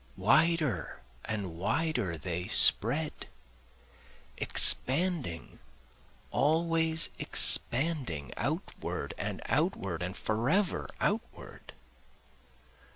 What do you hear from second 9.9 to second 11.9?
and forever outward.